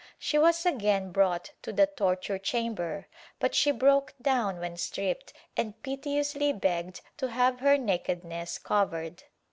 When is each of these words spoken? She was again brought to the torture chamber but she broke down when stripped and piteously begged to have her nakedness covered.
She 0.17 0.39
was 0.39 0.65
again 0.65 1.11
brought 1.11 1.51
to 1.61 1.71
the 1.71 1.85
torture 1.85 2.39
chamber 2.39 3.05
but 3.39 3.53
she 3.53 3.69
broke 3.69 4.15
down 4.19 4.59
when 4.59 4.75
stripped 4.75 5.31
and 5.55 5.79
piteously 5.83 6.53
begged 6.53 7.01
to 7.17 7.27
have 7.27 7.59
her 7.59 7.77
nakedness 7.77 8.57
covered. 8.57 9.25